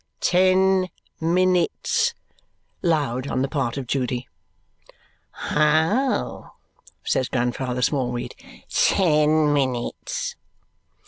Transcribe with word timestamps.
"Ten 0.19 0.89
minutes." 1.19 2.15
(Loud 2.81 3.27
on 3.27 3.43
the 3.43 3.47
part 3.47 3.77
of 3.77 3.85
Judy.) 3.85 4.27
"Ho!" 5.29 6.49
says 7.03 7.29
Grandfather 7.29 7.83
Smallweed. 7.83 8.33
"Ten 8.67 9.53
minutes." 9.53 10.35